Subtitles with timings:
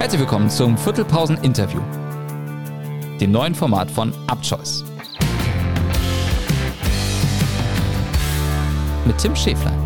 [0.00, 1.82] Herzlich willkommen zum Viertelpausen-Interview,
[3.20, 4.82] dem neuen Format von Upchoice.
[9.04, 9.78] Mit Tim Schäflein.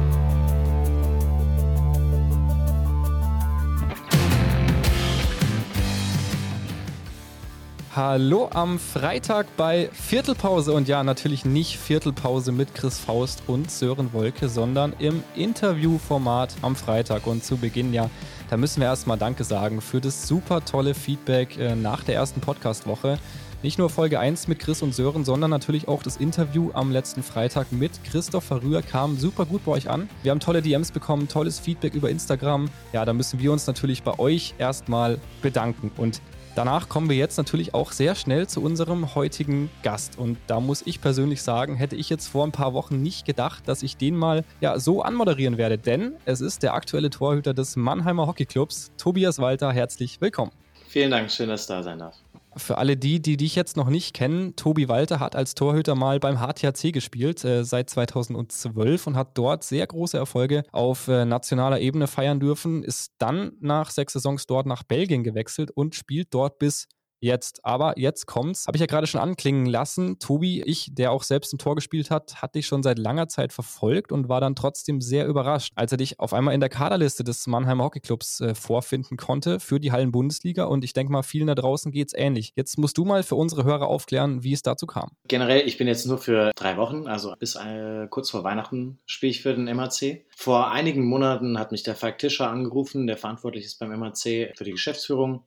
[7.96, 14.12] Hallo am Freitag bei Viertelpause und ja, natürlich nicht Viertelpause mit Chris Faust und Sören
[14.12, 17.28] Wolke, sondern im Interviewformat am Freitag.
[17.28, 18.10] Und zu Beginn ja,
[18.54, 22.40] da müssen wir erstmal Danke sagen für das super tolle Feedback äh, nach der ersten
[22.40, 23.18] Podcast-Woche.
[23.64, 27.24] Nicht nur Folge 1 mit Chris und Sören, sondern natürlich auch das Interview am letzten
[27.24, 30.08] Freitag mit Christopher Rühr kam super gut bei euch an.
[30.22, 32.70] Wir haben tolle DMs bekommen, tolles Feedback über Instagram.
[32.92, 35.90] Ja, da müssen wir uns natürlich bei euch erstmal bedanken.
[35.96, 36.22] Und
[36.54, 40.16] Danach kommen wir jetzt natürlich auch sehr schnell zu unserem heutigen Gast.
[40.16, 43.66] Und da muss ich persönlich sagen, hätte ich jetzt vor ein paar Wochen nicht gedacht,
[43.66, 45.78] dass ich den mal ja, so anmoderieren werde.
[45.78, 49.72] Denn es ist der aktuelle Torhüter des Mannheimer Hockeyclubs, Tobias Walter.
[49.72, 50.52] Herzlich willkommen.
[50.86, 52.23] Vielen Dank, schön, dass ich da sein darf.
[52.56, 56.20] Für alle die, die dich jetzt noch nicht kennen, Tobi Walter hat als Torhüter mal
[56.20, 61.80] beim HTHC gespielt äh, seit 2012 und hat dort sehr große Erfolge auf äh, nationaler
[61.80, 66.58] Ebene feiern dürfen, ist dann nach sechs Saisons dort nach Belgien gewechselt und spielt dort
[66.58, 66.86] bis
[67.24, 67.64] jetzt.
[67.64, 68.66] Aber jetzt kommt's.
[68.66, 70.18] Habe ich ja gerade schon anklingen lassen.
[70.18, 73.52] Tobi, ich, der auch selbst ein Tor gespielt hat, hat dich schon seit langer Zeit
[73.52, 77.24] verfolgt und war dann trotzdem sehr überrascht, als er dich auf einmal in der Kaderliste
[77.24, 80.64] des Mannheimer Hockeyclubs äh, vorfinden konnte für die Hallen-Bundesliga.
[80.64, 82.52] Und ich denke mal, vielen da draußen geht's ähnlich.
[82.54, 85.10] Jetzt musst du mal für unsere Hörer aufklären, wie es dazu kam.
[85.26, 89.30] Generell, ich bin jetzt nur für drei Wochen, also bis äh, kurz vor Weihnachten spiele
[89.30, 90.26] ich für den MAC.
[90.36, 94.64] Vor einigen Monaten hat mich der Falk Tischer angerufen, der verantwortlich ist beim MAC für
[94.64, 95.44] die Geschäftsführung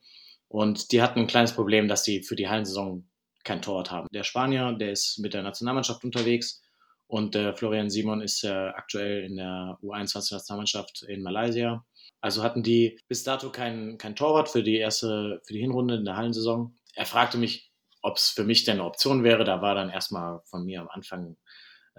[0.49, 3.09] und die hatten ein kleines Problem, dass sie für die Hallensaison
[3.43, 4.07] kein Torwart haben.
[4.13, 6.61] Der Spanier, der ist mit der Nationalmannschaft unterwegs
[7.07, 11.85] und der Florian Simon ist äh, aktuell in der U21-Nationalmannschaft in Malaysia.
[12.19, 16.05] Also hatten die bis dato kein, kein Torwart für die erste, für die Hinrunde in
[16.05, 16.77] der Hallensaison.
[16.93, 19.43] Er fragte mich, ob es für mich denn eine Option wäre.
[19.43, 21.37] Da war dann erstmal von mir am Anfang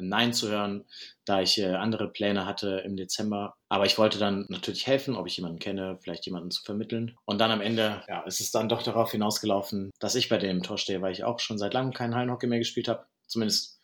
[0.01, 0.85] Nein zu hören,
[1.25, 3.55] da ich äh, andere Pläne hatte im Dezember.
[3.69, 7.17] Aber ich wollte dann natürlich helfen, ob ich jemanden kenne, vielleicht jemanden zu vermitteln.
[7.25, 10.63] Und dann am Ende ja, ist es dann doch darauf hinausgelaufen, dass ich bei dem
[10.63, 13.07] Tor stehe, weil ich auch schon seit langem keinen Hallenhockey mehr gespielt habe.
[13.27, 13.79] Zumindest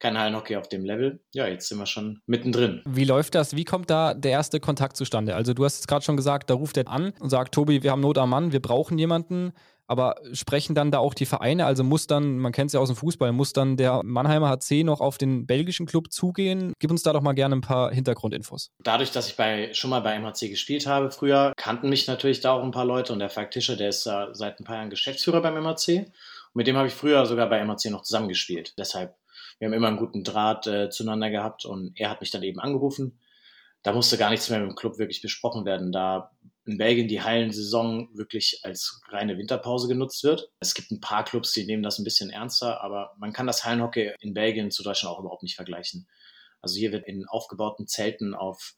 [0.00, 1.20] kein Hallenhockey auf dem Level.
[1.32, 2.82] Ja, jetzt sind wir schon mittendrin.
[2.86, 3.54] Wie läuft das?
[3.54, 5.36] Wie kommt da der erste Kontakt zustande?
[5.36, 7.92] Also du hast es gerade schon gesagt, da ruft er an und sagt, Tobi, wir
[7.92, 9.52] haben Not am Mann, wir brauchen jemanden.
[9.90, 11.66] Aber sprechen dann da auch die Vereine?
[11.66, 14.84] Also muss dann, man kennt es ja aus dem Fußball, muss dann der Mannheimer HC
[14.84, 16.74] noch auf den belgischen Club zugehen?
[16.78, 18.70] Gib uns da doch mal gerne ein paar Hintergrundinfos.
[18.84, 22.52] Dadurch, dass ich bei, schon mal bei MHC gespielt habe früher, kannten mich natürlich da
[22.52, 24.90] auch ein paar Leute und der Falk Tischer, der ist uh, seit ein paar Jahren
[24.90, 25.98] Geschäftsführer beim MHC.
[25.98, 26.08] Und
[26.54, 28.74] mit dem habe ich früher sogar bei MHC noch zusammengespielt.
[28.78, 29.16] Deshalb,
[29.58, 32.60] wir haben immer einen guten Draht äh, zueinander gehabt und er hat mich dann eben
[32.60, 33.18] angerufen.
[33.82, 35.90] Da musste gar nichts mehr mit dem Club wirklich besprochen werden.
[35.90, 36.30] Da
[36.66, 40.50] in Belgien die Hallensaison wirklich als reine Winterpause genutzt wird.
[40.60, 43.64] Es gibt ein paar Clubs, die nehmen das ein bisschen ernster, aber man kann das
[43.64, 46.08] Hallenhockey in Belgien zu Deutschland auch überhaupt nicht vergleichen.
[46.60, 48.74] Also hier wird in aufgebauten Zelten auf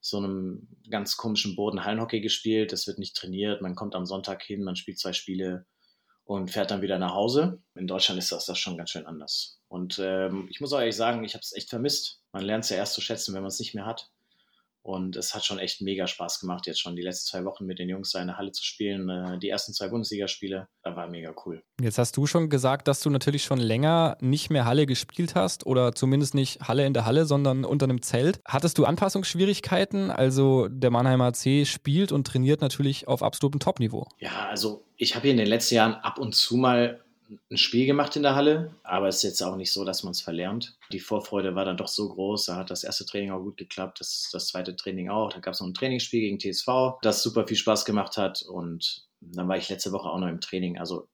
[0.00, 2.72] so einem ganz komischen Boden Hallenhockey gespielt.
[2.72, 3.62] Es wird nicht trainiert.
[3.62, 5.66] Man kommt am Sonntag hin, man spielt zwei Spiele
[6.24, 7.62] und fährt dann wieder nach Hause.
[7.74, 9.60] In Deutschland ist das, das schon ganz schön anders.
[9.66, 12.22] Und ähm, ich muss auch ehrlich sagen, ich habe es echt vermisst.
[12.32, 14.10] Man lernt es ja erst zu schätzen, wenn man es nicht mehr hat.
[14.88, 17.78] Und es hat schon echt mega Spaß gemacht, jetzt schon die letzten zwei Wochen mit
[17.78, 19.10] den Jungs da in der Halle zu spielen.
[19.10, 21.62] Äh, die ersten zwei Bundesligaspiele, da war mega cool.
[21.78, 25.66] Jetzt hast du schon gesagt, dass du natürlich schon länger nicht mehr Halle gespielt hast
[25.66, 28.40] oder zumindest nicht Halle in der Halle, sondern unter einem Zelt.
[28.46, 30.10] Hattest du Anpassungsschwierigkeiten?
[30.10, 34.08] Also der Mannheimer C spielt und trainiert natürlich auf absolutem Topniveau.
[34.20, 37.04] Ja, also ich habe hier in den letzten Jahren ab und zu mal
[37.50, 40.12] ein Spiel gemacht in der Halle, aber es ist jetzt auch nicht so, dass man
[40.12, 40.78] es verlernt.
[40.92, 44.00] Die Vorfreude war dann doch so groß, da hat das erste Training auch gut geklappt,
[44.00, 45.32] das, das zweite Training auch.
[45.32, 49.06] Da gab es noch ein Trainingsspiel gegen TSV, das super viel Spaß gemacht hat und
[49.20, 50.78] dann war ich letzte Woche auch noch im Training.
[50.78, 51.08] Also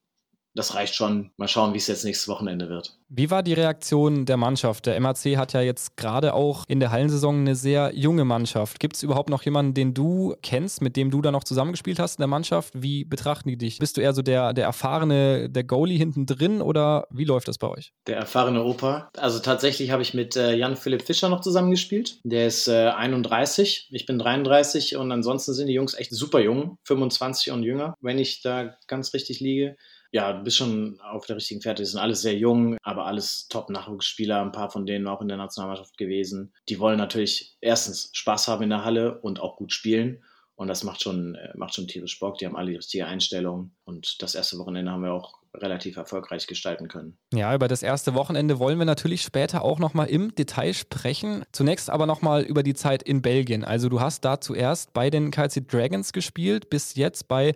[0.54, 1.30] das reicht schon.
[1.36, 2.96] Mal schauen, wie es jetzt nächstes Wochenende wird.
[3.08, 4.86] Wie war die Reaktion der Mannschaft?
[4.86, 8.80] Der MAC hat ja jetzt gerade auch in der Hallensaison eine sehr junge Mannschaft.
[8.80, 12.18] Gibt es überhaupt noch jemanden, den du kennst, mit dem du da noch zusammengespielt hast
[12.18, 12.72] in der Mannschaft?
[12.74, 13.78] Wie betrachten die dich?
[13.78, 17.58] Bist du eher so der, der erfahrene, der Goalie hinten drin oder wie läuft das
[17.58, 17.92] bei euch?
[18.06, 19.10] Der erfahrene Opa.
[19.16, 22.18] Also tatsächlich habe ich mit äh, Jan-Philipp Fischer noch zusammengespielt.
[22.24, 26.78] Der ist äh, 31, ich bin 33 und ansonsten sind die Jungs echt super jung,
[26.84, 29.76] 25 und jünger, wenn ich da ganz richtig liege
[30.14, 31.82] ja, du bist schon auf der richtigen Fährte.
[31.82, 35.36] Die sind alles sehr jung, aber alles Top-Nachwuchsspieler, ein paar von denen auch in der
[35.36, 36.54] Nationalmannschaft gewesen.
[36.68, 40.22] Die wollen natürlich erstens Spaß haben in der Halle und auch gut spielen.
[40.54, 42.38] Und das macht schon, äh, macht schon tierisch Bock.
[42.38, 43.72] Die haben alle die richtige Einstellung.
[43.82, 47.18] Und das erste Wochenende haben wir auch relativ erfolgreich gestalten können.
[47.32, 51.44] Ja, über das erste Wochenende wollen wir natürlich später auch nochmal im Detail sprechen.
[51.50, 53.64] Zunächst aber nochmal über die Zeit in Belgien.
[53.64, 57.54] Also du hast da zuerst bei den KC Dragons gespielt, bis jetzt bei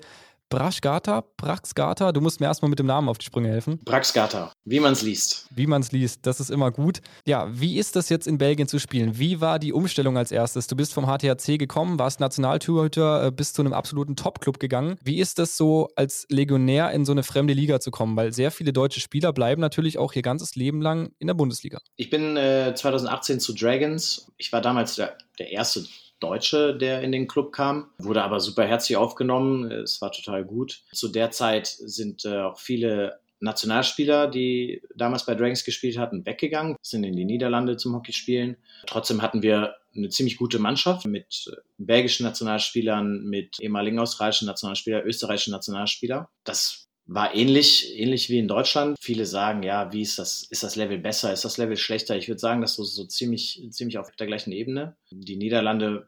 [0.50, 3.80] Braschgata, Braxgata, du musst mir erstmal mit dem Namen auf die Sprünge helfen.
[3.84, 5.46] Braxgata, wie man es liest.
[5.50, 7.00] Wie man es liest, das ist immer gut.
[7.26, 9.18] Ja, wie ist das jetzt in Belgien zu spielen?
[9.18, 10.66] Wie war die Umstellung als erstes?
[10.66, 14.96] Du bist vom HTHC gekommen, warst Nationaltorhüter, äh, bist zu einem absoluten Top-Club gegangen.
[15.04, 18.16] Wie ist das so, als Legionär in so eine fremde Liga zu kommen?
[18.16, 21.78] Weil sehr viele deutsche Spieler bleiben natürlich auch ihr ganzes Leben lang in der Bundesliga.
[21.96, 24.32] Ich bin äh, 2018 zu Dragons.
[24.38, 25.84] Ich war damals der, der erste
[26.20, 29.70] Deutsche, der in den Club kam, wurde aber super herzlich aufgenommen.
[29.70, 30.82] Es war total gut.
[30.92, 36.76] Zu der Zeit sind äh, auch viele Nationalspieler, die damals bei Dragons gespielt hatten, weggegangen,
[36.82, 38.56] sind in die Niederlande zum Hockey spielen.
[38.86, 45.04] Trotzdem hatten wir eine ziemlich gute Mannschaft mit äh, belgischen Nationalspielern, mit ehemaligen australischen Nationalspielern,
[45.04, 46.26] österreichischen Nationalspielern.
[46.44, 48.96] Das war ähnlich, ähnlich wie in Deutschland.
[49.00, 52.16] Viele sagen, ja, wie ist das, ist das Level besser, ist das Level schlechter?
[52.16, 54.94] Ich würde sagen, das ist so, ziemlich, ziemlich auf der gleichen Ebene.
[55.10, 56.06] Die Niederlande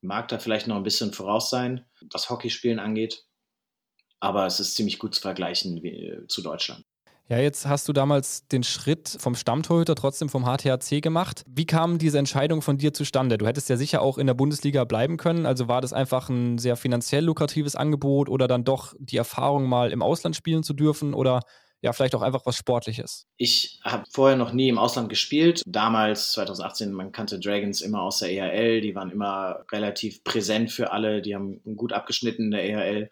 [0.00, 3.26] mag da vielleicht noch ein bisschen voraus sein, was Hockeyspielen angeht.
[4.20, 6.84] Aber es ist ziemlich gut zu vergleichen wie, äh, zu Deutschland.
[7.30, 11.44] Ja, jetzt hast du damals den Schritt vom Stammtorhüter trotzdem vom HTHC gemacht.
[11.46, 13.36] Wie kam diese Entscheidung von dir zustande?
[13.36, 15.44] Du hättest ja sicher auch in der Bundesliga bleiben können.
[15.44, 19.92] Also war das einfach ein sehr finanziell lukratives Angebot oder dann doch die Erfahrung, mal
[19.92, 21.42] im Ausland spielen zu dürfen oder
[21.82, 23.26] ja, vielleicht auch einfach was Sportliches?
[23.36, 25.62] Ich habe vorher noch nie im Ausland gespielt.
[25.66, 28.80] Damals, 2018, man kannte Dragons immer aus der EHL.
[28.80, 31.20] Die waren immer relativ präsent für alle.
[31.20, 33.10] Die haben gut abgeschnitten in der EHL.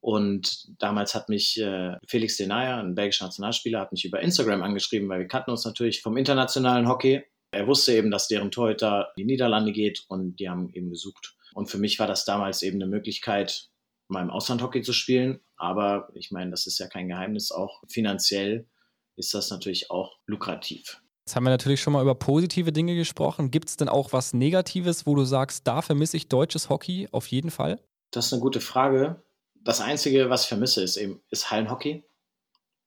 [0.00, 5.08] Und damals hat mich äh, Felix Denaya, ein belgischer Nationalspieler, hat mich über Instagram angeschrieben,
[5.08, 7.22] weil wir kannten uns natürlich vom internationalen Hockey.
[7.50, 11.36] Er wusste eben, dass deren Torhüter in die Niederlande geht und die haben eben gesucht.
[11.54, 13.70] Und für mich war das damals eben eine Möglichkeit,
[14.08, 15.40] mal im Ausland Hockey zu spielen.
[15.56, 17.50] Aber ich meine, das ist ja kein Geheimnis.
[17.50, 18.68] Auch finanziell
[19.16, 21.02] ist das natürlich auch lukrativ.
[21.26, 23.50] Jetzt haben wir natürlich schon mal über positive Dinge gesprochen.
[23.50, 27.26] Gibt es denn auch was Negatives, wo du sagst, da vermisse ich deutsches Hockey auf
[27.26, 27.80] jeden Fall?
[28.12, 29.22] Das ist eine gute Frage
[29.64, 32.04] das Einzige, was ich vermisse, ist eben ist Hallenhockey.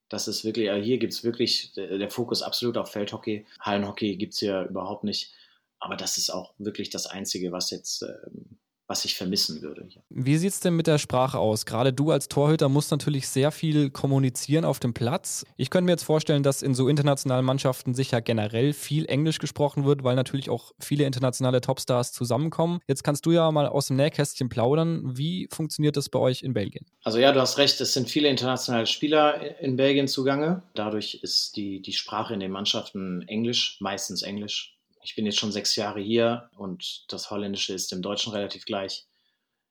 [0.09, 3.45] Das ist wirklich, hier gibt es wirklich der Fokus absolut auf Feldhockey.
[3.61, 5.33] Hallenhockey gibt es hier überhaupt nicht.
[5.79, 8.57] Aber das ist auch wirklich das Einzige, was jetzt ähm,
[8.91, 9.87] was ich vermissen würde.
[10.09, 11.65] Wie sieht es denn mit der Sprache aus?
[11.65, 15.45] Gerade du als Torhüter musst natürlich sehr viel kommunizieren auf dem Platz.
[15.55, 19.85] Ich könnte mir jetzt vorstellen, dass in so internationalen Mannschaften sicher generell viel Englisch gesprochen
[19.85, 22.81] wird, weil natürlich auch viele internationale Topstars zusammenkommen.
[22.85, 25.17] Jetzt kannst du ja mal aus dem Nähkästchen plaudern.
[25.17, 26.85] Wie funktioniert das bei euch in Belgien?
[27.05, 30.63] Also ja, du hast recht, es sind viele internationale Spieler in Belgien zugange.
[30.75, 35.51] Dadurch ist die, die Sprache in den Mannschaften Englisch, meistens Englisch ich bin jetzt schon
[35.51, 39.07] sechs Jahre hier und das Holländische ist dem Deutschen relativ gleich.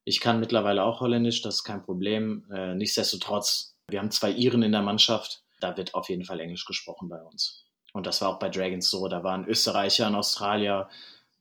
[0.04, 2.46] Ich kann mittlerweile auch Holländisch, das ist kein Problem.
[2.52, 6.64] Äh, nichtsdestotrotz, wir haben zwei Iren in der Mannschaft, da wird auf jeden Fall Englisch
[6.64, 7.66] gesprochen bei uns.
[7.92, 9.08] Und das war auch bei Dragons so.
[9.08, 10.88] Da waren Österreicher, ein Australier,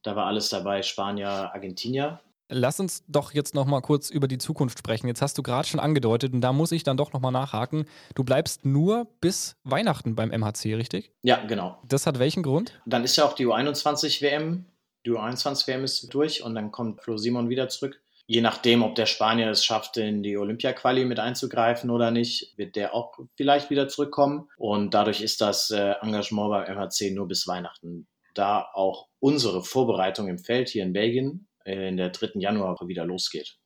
[0.03, 2.19] da war alles dabei, Spanier, Argentinier.
[2.51, 5.07] Lass uns doch jetzt noch mal kurz über die Zukunft sprechen.
[5.07, 7.86] Jetzt hast du gerade schon angedeutet und da muss ich dann doch noch mal nachhaken.
[8.16, 11.12] Du bleibst nur bis Weihnachten beim MHC, richtig?
[11.22, 11.78] Ja, genau.
[11.88, 12.81] Das hat welchen Grund?
[12.88, 14.66] Dann ist ja auch die U21 WM.
[15.06, 18.01] Die U21 WM ist durch und dann kommt Flo Simon wieder zurück.
[18.25, 22.75] Je nachdem, ob der Spanier es schafft, in die Olympia-Quali mit einzugreifen oder nicht, wird
[22.75, 24.50] der auch vielleicht wieder zurückkommen.
[24.57, 28.07] Und dadurch ist das äh, Engagement beim MHC nur bis Weihnachten.
[28.34, 33.57] Da auch unsere Vorbereitung im Feld hier in Belgien in der dritten Januarwoche wieder losgeht.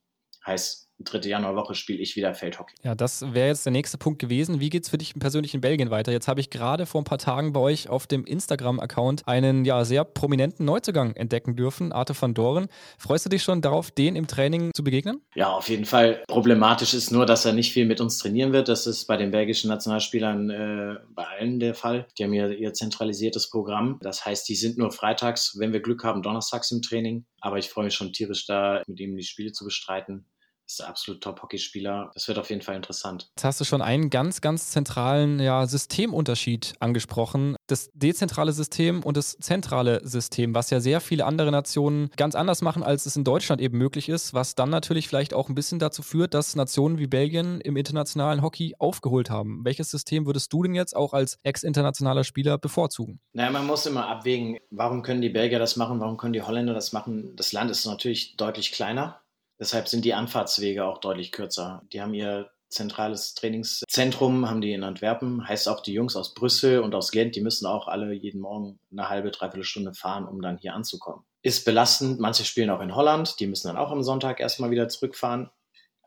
[0.46, 2.74] Heißt, dritte Januarwoche spiele ich wieder Feldhockey.
[2.82, 4.60] Ja, das wäre jetzt der nächste Punkt gewesen.
[4.60, 6.12] Wie geht es für dich persönlich in Belgien weiter?
[6.12, 9.84] Jetzt habe ich gerade vor ein paar Tagen bei euch auf dem Instagram-Account einen ja
[9.84, 12.68] sehr prominenten Neuzugang entdecken dürfen, Arte van Doren.
[12.98, 15.20] Freust du dich schon darauf, den im Training zu begegnen?
[15.34, 16.22] Ja, auf jeden Fall.
[16.28, 18.68] Problematisch ist nur, dass er nicht viel mit uns trainieren wird.
[18.68, 22.06] Das ist bei den belgischen Nationalspielern äh, bei allen der Fall.
[22.18, 23.98] Die haben ja ihr zentralisiertes Programm.
[24.00, 27.24] Das heißt, die sind nur freitags, wenn wir Glück haben, donnerstags im Training.
[27.40, 30.26] Aber ich freue mich schon tierisch da, mit ihm die Spiele zu bestreiten
[30.66, 32.10] ist der absolut Top-Hockeyspieler.
[32.14, 33.28] Das wird auf jeden Fall interessant.
[33.36, 37.56] Jetzt hast du schon einen ganz, ganz zentralen ja, Systemunterschied angesprochen.
[37.66, 42.62] Das dezentrale System und das zentrale System, was ja sehr viele andere Nationen ganz anders
[42.62, 45.78] machen, als es in Deutschland eben möglich ist, was dann natürlich vielleicht auch ein bisschen
[45.78, 49.64] dazu führt, dass Nationen wie Belgien im internationalen Hockey aufgeholt haben.
[49.64, 53.20] Welches System würdest du denn jetzt auch als ex-internationaler Spieler bevorzugen?
[53.32, 56.74] Naja, man muss immer abwägen, warum können die Belgier das machen, warum können die Holländer
[56.74, 57.34] das machen.
[57.36, 59.20] Das Land ist natürlich deutlich kleiner
[59.58, 61.82] Deshalb sind die Anfahrtswege auch deutlich kürzer.
[61.92, 65.46] Die haben ihr zentrales Trainingszentrum, haben die in Antwerpen.
[65.46, 68.80] Heißt auch, die Jungs aus Brüssel und aus Gent, die müssen auch alle jeden Morgen
[68.90, 71.24] eine halbe, dreiviertel Stunde fahren, um dann hier anzukommen.
[71.42, 72.18] Ist belastend.
[72.20, 73.38] Manche spielen auch in Holland.
[73.38, 75.50] Die müssen dann auch am Sonntag erstmal wieder zurückfahren.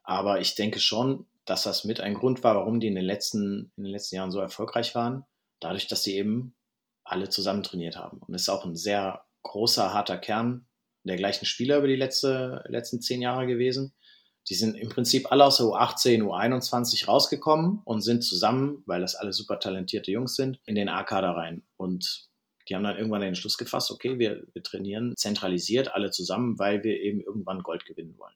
[0.04, 3.72] Aber ich denke schon, dass das mit ein Grund war, warum die in den letzten,
[3.78, 5.26] in den letzten Jahren so erfolgreich waren.
[5.60, 6.54] Dadurch, dass sie eben
[7.04, 8.20] alle zusammen trainiert haben.
[8.20, 10.68] Und es ist auch ein sehr großer, harter Kern
[11.08, 13.94] der gleichen Spieler über die letzte, letzten zehn Jahre gewesen.
[14.50, 19.16] Die sind im Prinzip alle aus der U18, U21 rausgekommen und sind zusammen, weil das
[19.16, 21.64] alle super talentierte Jungs sind, in den A-Kader rein.
[21.76, 22.30] Und
[22.68, 26.84] die haben dann irgendwann den Entschluss gefasst, okay, wir, wir trainieren zentralisiert alle zusammen, weil
[26.84, 28.36] wir eben irgendwann Gold gewinnen wollen.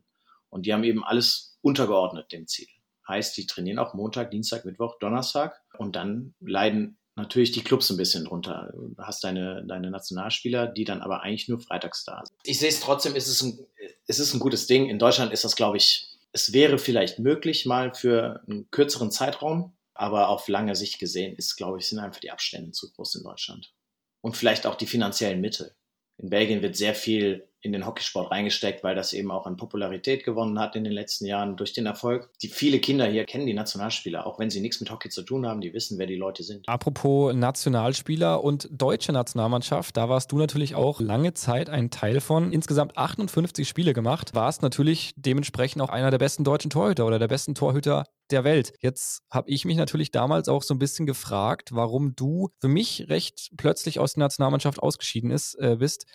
[0.49, 2.67] Und die haben eben alles untergeordnet dem Ziel.
[3.07, 7.97] Heißt, die trainieren auch Montag, Dienstag, Mittwoch, Donnerstag und dann leiden natürlich die Clubs ein
[7.97, 8.71] bisschen drunter.
[8.73, 12.37] Du hast deine, deine Nationalspieler, die dann aber eigentlich nur freitags da sind.
[12.43, 13.59] Ich sehe es trotzdem, ist es, ein,
[14.07, 14.89] ist es ein gutes Ding.
[14.89, 19.73] In Deutschland ist das, glaube ich, es wäre vielleicht möglich mal für einen kürzeren Zeitraum,
[19.93, 23.23] aber auf lange Sicht gesehen ist, glaube ich, sind einfach die Abstände zu groß in
[23.23, 23.73] Deutschland.
[24.21, 25.75] Und vielleicht auch die finanziellen Mittel.
[26.17, 30.23] In Belgien wird sehr viel in den Hockeysport reingesteckt, weil das eben auch an Popularität
[30.23, 32.29] gewonnen hat in den letzten Jahren durch den Erfolg.
[32.41, 35.45] Die viele Kinder hier kennen die Nationalspieler, auch wenn sie nichts mit Hockey zu tun
[35.45, 36.67] haben, die wissen, wer die Leute sind.
[36.67, 42.51] Apropos Nationalspieler und deutsche Nationalmannschaft, da warst du natürlich auch lange Zeit ein Teil von.
[42.51, 47.27] Insgesamt 58 Spiele gemacht, warst natürlich dementsprechend auch einer der besten deutschen Torhüter oder der
[47.27, 48.73] besten Torhüter der Welt.
[48.79, 53.07] Jetzt habe ich mich natürlich damals auch so ein bisschen gefragt, warum du für mich
[53.09, 56.05] recht plötzlich aus der Nationalmannschaft ausgeschieden ist, äh, bist.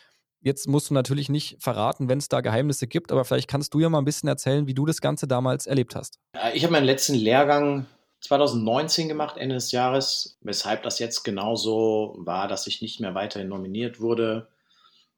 [0.46, 3.80] Jetzt musst du natürlich nicht verraten, wenn es da Geheimnisse gibt, aber vielleicht kannst du
[3.80, 6.20] ja mal ein bisschen erzählen, wie du das Ganze damals erlebt hast.
[6.54, 7.86] Ich habe meinen letzten Lehrgang
[8.20, 13.48] 2019 gemacht, Ende des Jahres, weshalb das jetzt genauso war, dass ich nicht mehr weiterhin
[13.48, 14.46] nominiert wurde.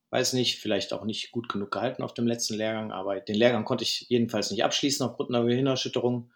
[0.09, 3.67] Weiß nicht, vielleicht auch nicht gut genug gehalten auf dem letzten Lehrgang, aber den Lehrgang
[3.67, 6.31] konnte ich jedenfalls nicht abschließen aufgrund einer Gehirnerschütterung.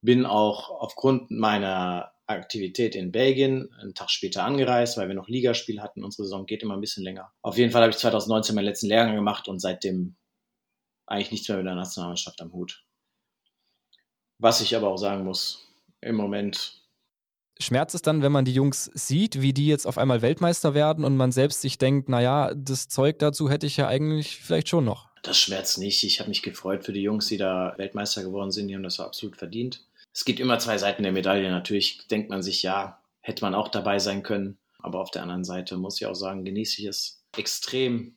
[0.00, 5.82] Bin auch aufgrund meiner Aktivität in Belgien, einen Tag später angereist, weil wir noch Ligaspiel
[5.82, 6.02] hatten.
[6.02, 7.32] Unsere Saison geht immer ein bisschen länger.
[7.42, 10.16] Auf jeden Fall habe ich 2019 meinen letzten Lehrgang gemacht und seitdem
[11.06, 12.84] eigentlich nichts mehr mit der Nationalmannschaft am Hut.
[14.38, 15.68] Was ich aber auch sagen muss,
[16.00, 16.80] im Moment.
[17.60, 21.04] Schmerzt es dann, wenn man die Jungs sieht, wie die jetzt auf einmal Weltmeister werden
[21.04, 24.84] und man selbst sich denkt, naja, das Zeug dazu hätte ich ja eigentlich vielleicht schon
[24.84, 25.08] noch?
[25.22, 26.02] Das schmerzt nicht.
[26.04, 28.68] Ich habe mich gefreut für die Jungs, die da Weltmeister geworden sind.
[28.68, 29.84] Die haben das absolut verdient
[30.14, 31.50] es gibt immer zwei Seiten der Medaille.
[31.50, 34.58] Natürlich denkt man sich, ja, hätte man auch dabei sein können.
[34.78, 38.16] Aber auf der anderen Seite muss ich auch sagen, genieße ich es extrem,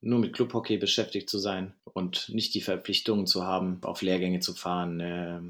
[0.00, 4.54] nur mit Clubhockey beschäftigt zu sein und nicht die Verpflichtungen zu haben, auf Lehrgänge zu
[4.54, 5.00] fahren.
[5.00, 5.40] Äh,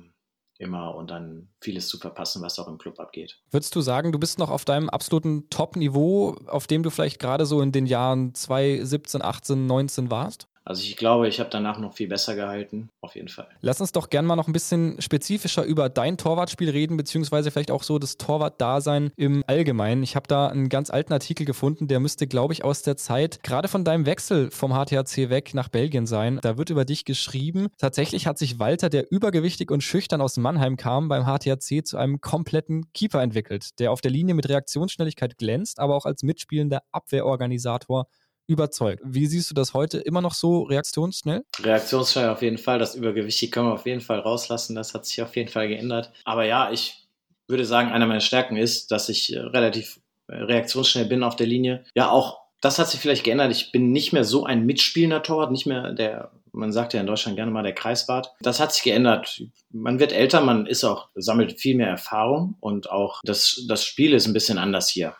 [0.58, 3.38] immer und dann vieles zu verpassen, was auch im Club abgeht.
[3.50, 7.46] Würdest du sagen, du bist noch auf deinem absoluten Top-Niveau, auf dem du vielleicht gerade
[7.46, 10.48] so in den Jahren 2017, 18, 19 warst?
[10.66, 13.46] Also ich glaube, ich habe danach noch viel besser gehalten, auf jeden Fall.
[13.60, 17.70] Lass uns doch gerne mal noch ein bisschen spezifischer über dein Torwartspiel reden, beziehungsweise vielleicht
[17.70, 20.02] auch so das Torwart-Dasein im Allgemeinen.
[20.02, 23.44] Ich habe da einen ganz alten Artikel gefunden, der müsste, glaube ich, aus der Zeit
[23.44, 26.40] gerade von deinem Wechsel vom HTHC weg nach Belgien sein.
[26.42, 27.68] Da wird über dich geschrieben.
[27.78, 32.20] Tatsächlich hat sich Walter, der übergewichtig und schüchtern aus Mannheim kam, beim HTHC zu einem
[32.20, 38.08] kompletten Keeper entwickelt, der auf der Linie mit Reaktionsschnelligkeit glänzt, aber auch als mitspielender Abwehrorganisator
[38.46, 39.02] überzeugt.
[39.04, 39.98] Wie siehst du das heute?
[39.98, 41.44] Immer noch so reaktionsschnell?
[41.60, 42.78] Reaktionsschnell auf jeden Fall.
[42.78, 44.74] Das Übergewicht können wir auf jeden Fall rauslassen.
[44.74, 46.12] Das hat sich auf jeden Fall geändert.
[46.24, 47.06] Aber ja, ich
[47.48, 51.46] würde sagen, einer meiner Stärken ist, dass ich äh, relativ äh, reaktionsschnell bin auf der
[51.46, 51.84] Linie.
[51.94, 53.52] Ja, auch das hat sich vielleicht geändert.
[53.52, 57.06] Ich bin nicht mehr so ein mitspielender Torwart, nicht mehr der, man sagt ja in
[57.06, 58.32] Deutschland gerne mal der Kreisbart.
[58.40, 59.42] Das hat sich geändert.
[59.70, 64.14] Man wird älter, man ist auch, sammelt viel mehr Erfahrung und auch das, das Spiel
[64.14, 65.14] ist ein bisschen anders hier.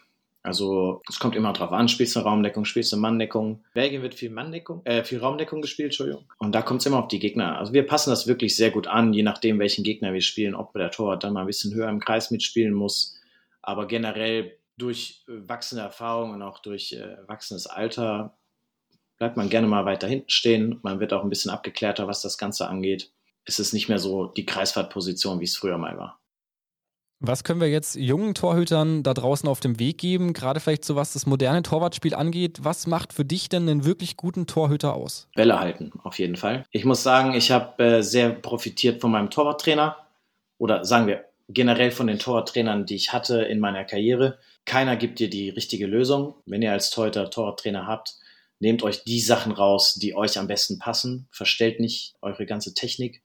[0.47, 3.65] Also es kommt immer drauf an, spielst du eine Raumdeckung, spielst du eine Manndeckung.
[3.75, 6.25] Belgien wird viel Manndeckung, äh, viel Raumdeckung gespielt, Entschuldigung.
[6.39, 7.59] Und da kommt es immer auf die Gegner.
[7.59, 10.73] Also wir passen das wirklich sehr gut an, je nachdem, welchen Gegner wir spielen, ob
[10.75, 13.19] der Torwart dann mal ein bisschen höher im Kreis mitspielen muss.
[13.61, 18.39] Aber generell durch wachsende Erfahrung und auch durch äh, wachsendes Alter
[19.19, 20.79] bleibt man gerne mal weiter hinten stehen.
[20.83, 23.11] Man wird auch ein bisschen abgeklärter, was das Ganze angeht.
[23.45, 26.21] Es ist nicht mehr so die Kreisfahrtposition, wie es früher mal war.
[27.21, 30.97] Was können wir jetzt jungen Torhütern da draußen auf dem Weg geben, gerade vielleicht so
[30.97, 32.59] was das moderne Torwartspiel angeht?
[32.63, 35.27] Was macht für dich denn einen wirklich guten Torhüter aus?
[35.35, 36.67] Bälle halten, auf jeden Fall.
[36.73, 39.97] Ich muss sagen, ich habe äh, sehr profitiert von meinem Torwarttrainer
[40.59, 44.39] oder sagen wir generell von den Torwarttrainern, die ich hatte in meiner Karriere.
[44.67, 46.35] Keiner gibt dir die richtige Lösung.
[46.45, 48.17] Wenn ihr als Torhüter Torwarttrainer habt,
[48.59, 51.29] nehmt euch die Sachen raus, die euch am besten passen.
[51.31, 53.23] Verstellt nicht eure ganze Technik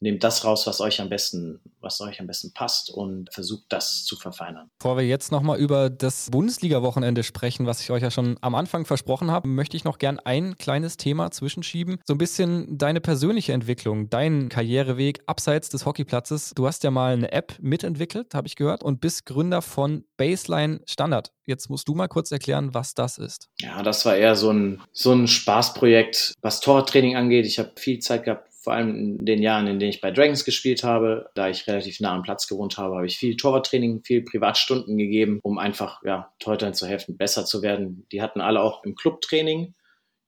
[0.00, 4.04] nehmt das raus, was euch am besten, was euch am besten passt und versucht das
[4.04, 4.70] zu verfeinern.
[4.78, 8.86] Bevor wir jetzt nochmal über das Bundesliga-Wochenende sprechen, was ich euch ja schon am Anfang
[8.86, 12.00] versprochen habe, möchte ich noch gern ein kleines Thema zwischenschieben.
[12.06, 16.52] So ein bisschen deine persönliche Entwicklung, dein Karriereweg abseits des Hockeyplatzes.
[16.54, 20.80] Du hast ja mal eine App mitentwickelt, habe ich gehört, und bist Gründer von Baseline
[20.86, 21.32] Standard.
[21.46, 23.48] Jetzt musst du mal kurz erklären, was das ist.
[23.60, 27.44] Ja, das war eher so ein, so ein Spaßprojekt, was Tortraining angeht.
[27.44, 30.44] Ich habe viel Zeit gehabt, vor allem in den Jahren, in denen ich bei Dragons
[30.44, 34.22] gespielt habe, da ich relativ nah am Platz gewohnt habe, habe ich viel Torwarttraining, viel
[34.22, 38.06] Privatstunden gegeben, um einfach ja, Torhütern zu helfen, besser zu werden.
[38.12, 39.74] Die hatten alle auch im Clubtraining,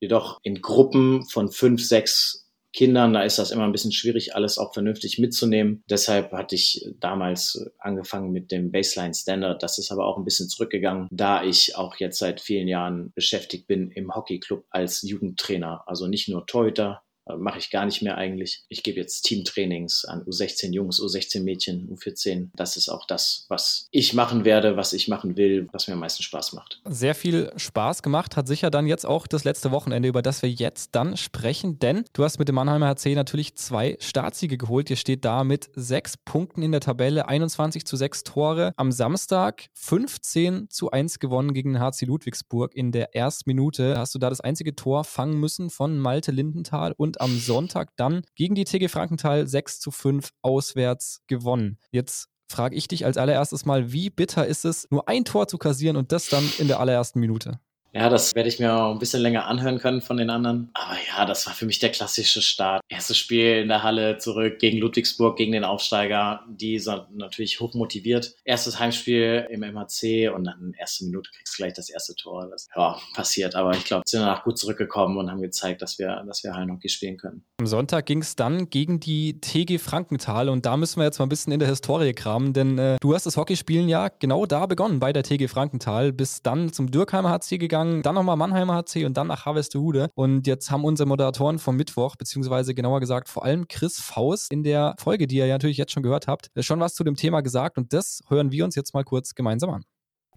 [0.01, 4.57] jedoch in Gruppen von fünf, sechs Kindern, da ist das immer ein bisschen schwierig, alles
[4.57, 5.85] auch vernünftig mitzunehmen.
[5.91, 9.63] Deshalb hatte ich damals angefangen mit dem Baseline Standard.
[9.63, 13.67] Das ist aber auch ein bisschen zurückgegangen, da ich auch jetzt seit vielen Jahren beschäftigt
[13.67, 15.85] bin im Hockeyclub als Jugendtrainer.
[15.87, 17.03] Also nicht nur Torhüter,
[17.39, 18.65] mache ich gar nicht mehr eigentlich.
[18.69, 22.51] Ich gebe jetzt Teamtrainings an U16 Jungs, U16 Mädchen, U14.
[22.55, 26.01] Das ist auch das, was ich machen werde, was ich machen will, was mir am
[26.01, 26.81] meisten Spaß macht.
[26.85, 30.51] Sehr viel Spaß gemacht hat sicher dann jetzt auch das letzte Wochenende, über das wir
[30.51, 34.91] jetzt dann sprechen, denn du hast mit dem Mannheimer HC natürlich zwei Startsiege geholt.
[34.91, 38.73] Ihr steht da mit sechs Punkten in der Tabelle, 21 zu sechs Tore.
[38.77, 43.97] Am Samstag 15 zu 1 gewonnen gegen den HC Ludwigsburg in der ersten Minute.
[43.99, 47.91] Hast du da das einzige Tor fangen müssen von Malte Lindenthal und und am Sonntag
[47.97, 51.79] dann gegen die TG Frankenthal 6 zu 5 auswärts gewonnen.
[51.91, 55.59] Jetzt frage ich dich als allererstes mal, wie bitter ist es, nur ein Tor zu
[55.59, 57.61] kassieren und das dann in der allerersten Minute?
[57.95, 60.71] Ja, das werde ich mir auch ein bisschen länger anhören können von den anderen.
[60.73, 62.81] Aber ja, das war für mich der klassische Start.
[62.89, 66.41] Erstes Spiel in der Halle zurück gegen Ludwigsburg, gegen den Aufsteiger.
[66.49, 68.35] Die sind natürlich hoch motiviert.
[68.45, 72.49] Erstes Heimspiel im MHC und dann erste Minute kriegst du gleich das erste Tor.
[72.51, 73.55] Das ja, passiert.
[73.55, 76.89] Aber ich glaube, sind danach gut zurückgekommen und haben gezeigt, dass wir, dass wir Hallenhockey
[76.89, 77.45] spielen können.
[77.61, 81.27] Am Sonntag ging es dann gegen die TG Frankenthal und da müssen wir jetzt mal
[81.27, 84.67] ein bisschen in der Historie kramen, denn äh, du hast das Hockeyspielen ja genau da
[84.67, 88.75] begonnen, bei der TG Frankenthal, bist dann zum Dürkheimer HC gegangen gegangen, dann nochmal Mannheimer
[88.75, 90.11] HC und dann nach Harvestehude.
[90.15, 94.63] Und jetzt haben unsere Moderatoren vom Mittwoch, beziehungsweise genauer gesagt vor allem Chris Faust in
[94.63, 97.41] der Folge, die ihr ja natürlich jetzt schon gehört habt, schon was zu dem Thema
[97.41, 99.85] gesagt und das hören wir uns jetzt mal kurz gemeinsam an.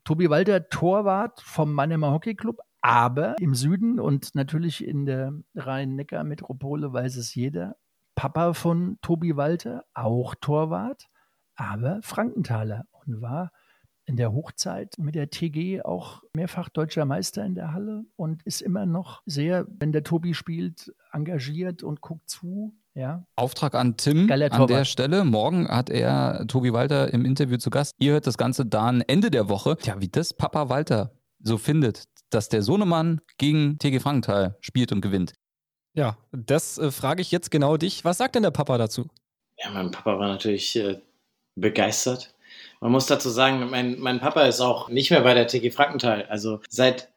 [0.04, 6.94] Tobi Walter, Torwart vom Mannheimer Hockey Club, aber im Süden und natürlich in der Rhein-Neckar-Metropole
[6.94, 7.76] weiß es jeder.
[8.14, 11.08] Papa von Tobi Walter, auch Torwart,
[11.56, 13.52] aber Frankenthaler und war
[14.06, 18.62] in der Hochzeit mit der TG auch mehrfach deutscher Meister in der Halle und ist
[18.62, 22.76] immer noch sehr, wenn der Tobi spielt, engagiert und guckt zu.
[22.94, 23.26] Ja.
[23.36, 25.26] Auftrag an Tim an der Stelle.
[25.26, 27.94] Morgen hat er Tobi Walter im Interview zu Gast.
[28.00, 29.76] Ihr hört das Ganze dann Ende der Woche.
[29.84, 35.02] Ja, wie das Papa Walter so findet, dass der Sohnemann gegen TG Frankenthal spielt und
[35.02, 35.34] gewinnt.
[35.94, 38.06] Ja, das äh, frage ich jetzt genau dich.
[38.06, 39.08] Was sagt denn der Papa dazu?
[39.58, 41.02] Ja, mein Papa war natürlich äh,
[41.56, 42.35] begeistert
[42.80, 46.26] man muss dazu sagen, mein, mein Papa ist auch nicht mehr bei der TG Frankenthal.
[46.30, 47.10] Also seit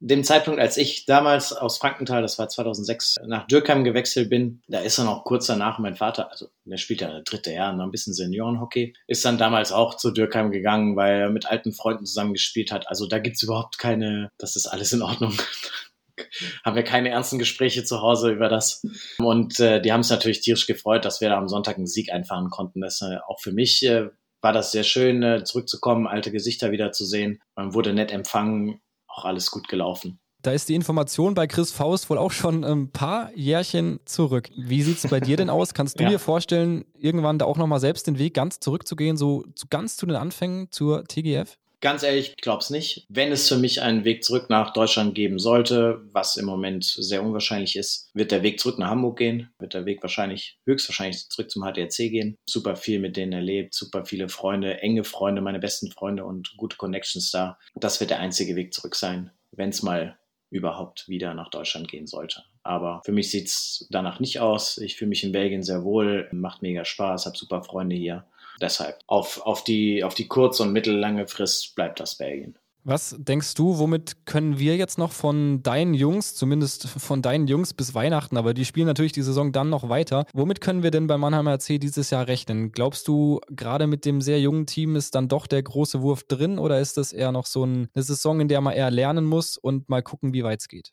[0.00, 4.80] dem Zeitpunkt, als ich damals aus Frankenthal, das war 2006, nach Dürkheim gewechselt bin, da
[4.80, 7.90] ist dann auch kurz danach mein Vater, also der spielt ja dritte Jahr, noch ein
[7.90, 12.34] bisschen Seniorenhockey, ist dann damals auch zu Dürkheim gegangen, weil er mit alten Freunden zusammen
[12.34, 12.88] gespielt hat.
[12.88, 15.32] Also da gibt's überhaupt keine, das ist alles in Ordnung.
[16.64, 18.86] haben wir keine ernsten Gespräche zu Hause über das.
[19.18, 22.12] Und äh, die haben es natürlich tierisch gefreut, dass wir da am Sonntag einen Sieg
[22.12, 22.80] einfahren konnten.
[22.80, 24.08] Das äh, auch für mich äh,
[24.44, 27.40] war das sehr schön, äh, zurückzukommen, alte Gesichter wieder zu sehen.
[27.56, 30.20] Man wurde nett empfangen, auch alles gut gelaufen.
[30.42, 34.50] Da ist die Information bei Chris Faust wohl auch schon ein paar Jährchen zurück.
[34.54, 35.72] Wie sieht es bei dir denn aus?
[35.72, 36.10] Kannst du ja.
[36.10, 40.16] dir vorstellen, irgendwann da auch nochmal selbst den Weg ganz zurückzugehen, so ganz zu den
[40.16, 41.56] Anfängen zur TGF?
[41.84, 43.04] Ganz ehrlich, ich glaube es nicht.
[43.10, 47.22] Wenn es für mich einen Weg zurück nach Deutschland geben sollte, was im Moment sehr
[47.22, 51.50] unwahrscheinlich ist, wird der Weg zurück nach Hamburg gehen, wird der Weg wahrscheinlich, höchstwahrscheinlich zurück
[51.50, 52.38] zum HDRC gehen.
[52.48, 56.78] Super viel mit denen erlebt, super viele Freunde, enge Freunde, meine besten Freunde und gute
[56.78, 57.58] Connections da.
[57.74, 60.16] Das wird der einzige Weg zurück sein, wenn es mal
[60.48, 62.44] überhaupt wieder nach Deutschland gehen sollte.
[62.62, 64.78] Aber für mich sieht es danach nicht aus.
[64.78, 68.24] Ich fühle mich in Belgien sehr wohl, macht mega Spaß, habe super Freunde hier.
[68.60, 72.58] Deshalb auf, auf, die, auf die kurz- und mittellange Frist bleibt das Belgien.
[72.86, 77.72] Was denkst du, womit können wir jetzt noch von deinen Jungs, zumindest von deinen Jungs
[77.72, 81.06] bis Weihnachten, aber die spielen natürlich die Saison dann noch weiter, womit können wir denn
[81.06, 82.72] bei Mannheimer AC dieses Jahr rechnen?
[82.72, 86.58] Glaubst du, gerade mit dem sehr jungen Team ist dann doch der große Wurf drin
[86.58, 89.88] oder ist das eher noch so eine Saison, in der man eher lernen muss und
[89.88, 90.92] mal gucken, wie weit es geht?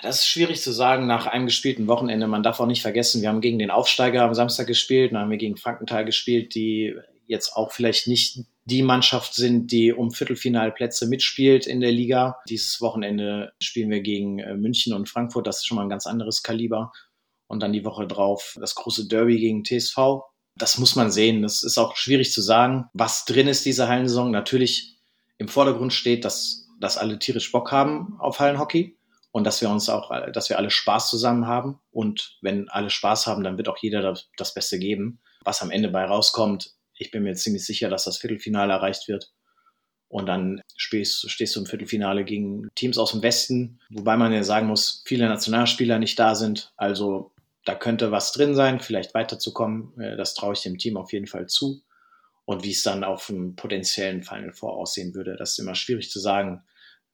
[0.00, 2.26] Das ist schwierig zu sagen nach einem gespielten Wochenende.
[2.26, 5.30] Man darf auch nicht vergessen, wir haben gegen den Aufsteiger am Samstag gespielt, dann haben
[5.30, 6.94] wir gegen Frankenthal gespielt, die
[7.26, 12.38] jetzt auch vielleicht nicht die Mannschaft sind, die um Viertelfinalplätze mitspielt in der Liga.
[12.48, 16.06] Dieses Wochenende spielen wir gegen äh, München und Frankfurt, das ist schon mal ein ganz
[16.06, 16.92] anderes Kaliber.
[17.48, 20.22] Und dann die Woche drauf das große Derby gegen TSV.
[20.56, 21.42] Das muss man sehen.
[21.42, 24.30] Das ist auch schwierig zu sagen, was drin ist diese Hallensaison.
[24.30, 24.96] Natürlich
[25.38, 28.96] im Vordergrund steht, dass, dass alle tierisch Bock haben auf Hallenhockey
[29.32, 31.80] und dass wir uns auch, dass wir alle Spaß zusammen haben.
[31.90, 35.20] Und wenn alle Spaß haben, dann wird auch jeder das, das Beste geben.
[35.42, 39.32] Was am Ende bei rauskommt, ich bin mir ziemlich sicher, dass das Viertelfinale erreicht wird.
[40.08, 44.44] Und dann stehst, stehst du im Viertelfinale gegen Teams aus dem Westen, wobei man ja
[44.44, 46.70] sagen muss, viele Nationalspieler nicht da sind.
[46.76, 47.32] Also
[47.64, 49.98] da könnte was drin sein, vielleicht weiterzukommen.
[49.98, 51.82] Äh, das traue ich dem Team auf jeden Fall zu.
[52.44, 56.10] Und wie es dann auf einem potenziellen Final Four aussehen würde, das ist immer schwierig
[56.10, 56.62] zu sagen.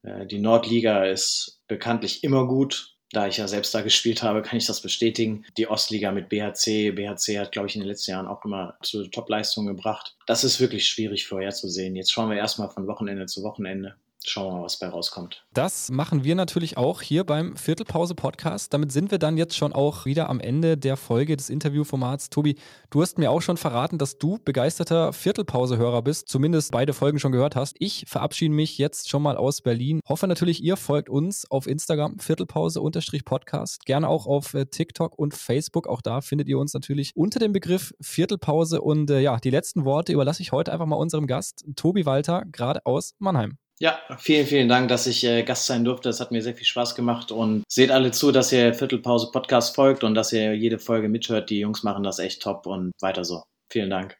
[0.03, 2.95] Äh, die Nordliga ist bekanntlich immer gut.
[3.11, 5.43] Da ich ja selbst da gespielt habe, kann ich das bestätigen.
[5.57, 6.91] Die Ostliga mit BHC.
[6.91, 10.15] BHC hat, glaube ich, in den letzten Jahren auch immer zu Top-Leistungen gebracht.
[10.27, 11.95] Das ist wirklich schwierig vorherzusehen.
[11.95, 13.95] Jetzt schauen wir erstmal von Wochenende zu Wochenende.
[14.25, 15.45] Schauen wir mal, was bei rauskommt.
[15.53, 18.73] Das machen wir natürlich auch hier beim Viertelpause-Podcast.
[18.73, 22.29] Damit sind wir dann jetzt schon auch wieder am Ende der Folge des Interviewformats.
[22.29, 22.57] Tobi,
[22.89, 27.31] du hast mir auch schon verraten, dass du begeisterter Viertelpause-Hörer bist, zumindest beide Folgen schon
[27.31, 27.77] gehört hast.
[27.79, 30.01] Ich verabschiede mich jetzt schon mal aus Berlin.
[30.07, 33.85] Hoffe natürlich, ihr folgt uns auf Instagram, Viertelpause-Podcast.
[33.85, 35.87] Gerne auch auf äh, TikTok und Facebook.
[35.87, 38.81] Auch da findet ihr uns natürlich unter dem Begriff Viertelpause.
[38.81, 42.43] Und äh, ja, die letzten Worte überlasse ich heute einfach mal unserem Gast, Tobi Walter,
[42.51, 43.57] gerade aus Mannheim.
[43.81, 46.09] Ja, vielen, vielen Dank, dass ich äh, Gast sein durfte.
[46.09, 49.73] Es hat mir sehr viel Spaß gemacht und seht alle zu, dass ihr Viertelpause Podcast
[49.73, 51.49] folgt und dass ihr jede Folge mithört.
[51.49, 53.43] Die Jungs machen das echt top und weiter so.
[53.71, 54.17] Vielen Dank.